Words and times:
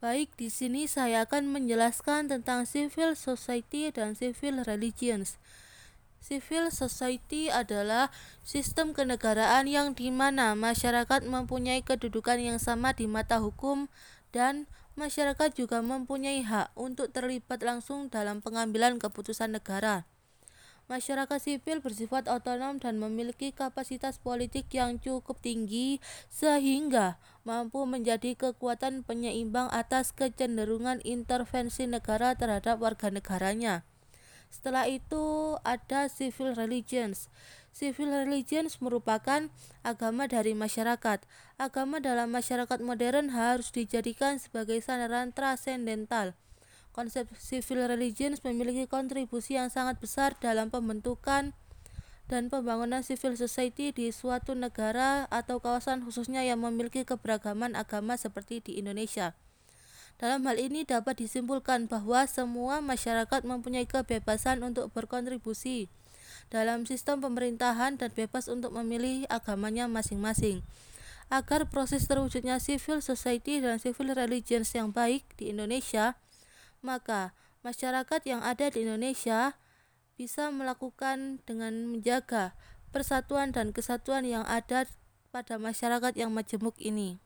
Baik, 0.00 0.32
di 0.40 0.48
sini 0.48 0.88
saya 0.88 1.28
akan 1.28 1.52
menjelaskan 1.52 2.32
tentang 2.32 2.64
civil 2.64 3.12
society 3.12 3.92
dan 3.92 4.16
civil 4.16 4.64
religions. 4.64 5.36
Civil 6.24 6.72
society 6.72 7.52
adalah 7.52 8.08
sistem 8.40 8.96
kenegaraan 8.96 9.68
yang 9.68 9.92
di 9.92 10.08
mana 10.08 10.56
masyarakat 10.56 11.28
mempunyai 11.28 11.84
kedudukan 11.84 12.40
yang 12.40 12.56
sama 12.56 12.96
di 12.96 13.04
mata 13.04 13.44
hukum 13.44 13.92
dan 14.32 14.64
masyarakat 14.96 15.52
juga 15.52 15.84
mempunyai 15.84 16.48
hak 16.48 16.72
untuk 16.80 17.12
terlibat 17.12 17.60
langsung 17.60 18.08
dalam 18.08 18.40
pengambilan 18.40 18.96
keputusan 18.96 19.52
negara. 19.52 20.08
Masyarakat 20.88 21.38
sipil 21.44 21.84
bersifat 21.84 22.24
otonom 22.24 22.80
dan 22.80 22.96
memiliki 22.96 23.52
kapasitas 23.52 24.16
politik 24.16 24.64
yang 24.72 24.96
cukup 24.96 25.36
tinggi 25.44 26.00
sehingga 26.32 27.20
mampu 27.42 27.84
menjadi 27.88 28.36
kekuatan 28.36 29.02
penyeimbang 29.02 29.68
atas 29.72 30.12
kecenderungan 30.12 31.00
intervensi 31.02 31.88
negara 31.88 32.36
terhadap 32.36 32.80
warga 32.80 33.08
negaranya. 33.08 33.86
Setelah 34.50 34.90
itu 34.90 35.56
ada 35.62 36.10
civil 36.10 36.58
religions. 36.58 37.30
Civil 37.70 38.10
religions 38.10 38.82
merupakan 38.82 39.46
agama 39.86 40.26
dari 40.26 40.58
masyarakat. 40.58 41.22
Agama 41.54 42.02
dalam 42.02 42.34
masyarakat 42.34 42.82
modern 42.82 43.30
harus 43.30 43.70
dijadikan 43.70 44.42
sebagai 44.42 44.82
sandaran 44.82 45.30
transendental 45.30 46.34
Konsep 46.90 47.30
civil 47.38 47.86
religions 47.86 48.42
memiliki 48.42 48.90
kontribusi 48.90 49.54
yang 49.54 49.70
sangat 49.70 50.02
besar 50.02 50.34
dalam 50.42 50.74
pembentukan 50.74 51.54
dan 52.30 52.46
pembangunan 52.46 53.02
civil 53.02 53.34
society 53.34 53.90
di 53.90 54.14
suatu 54.14 54.54
negara 54.54 55.26
atau 55.34 55.58
kawasan 55.58 56.06
khususnya 56.06 56.46
yang 56.46 56.62
memiliki 56.62 57.02
keberagaman 57.02 57.74
agama 57.74 58.14
seperti 58.14 58.62
di 58.62 58.78
Indonesia. 58.78 59.34
Dalam 60.22 60.46
hal 60.46 60.62
ini 60.62 60.86
dapat 60.86 61.18
disimpulkan 61.18 61.90
bahwa 61.90 62.22
semua 62.30 62.78
masyarakat 62.78 63.42
mempunyai 63.42 63.90
kebebasan 63.90 64.62
untuk 64.62 64.94
berkontribusi 64.94 65.90
dalam 66.54 66.86
sistem 66.86 67.18
pemerintahan 67.18 67.98
dan 67.98 68.14
bebas 68.14 68.46
untuk 68.46 68.70
memilih 68.70 69.26
agamanya 69.26 69.90
masing-masing. 69.90 70.62
Agar 71.30 71.66
proses 71.66 72.06
terwujudnya 72.06 72.62
civil 72.62 73.02
society 73.02 73.58
dan 73.58 73.82
civil 73.82 74.14
religions 74.14 74.70
yang 74.70 74.94
baik 74.94 75.26
di 75.34 75.50
Indonesia, 75.50 76.14
maka 76.82 77.34
masyarakat 77.66 78.20
yang 78.26 78.42
ada 78.42 78.70
di 78.70 78.86
Indonesia 78.86 79.58
bisa 80.20 80.52
melakukan 80.52 81.40
dengan 81.48 81.88
menjaga 81.88 82.52
persatuan 82.92 83.56
dan 83.56 83.72
kesatuan 83.72 84.28
yang 84.28 84.44
ada 84.44 84.84
pada 85.32 85.56
masyarakat 85.56 86.12
yang 86.12 86.28
majemuk 86.28 86.76
ini. 86.76 87.16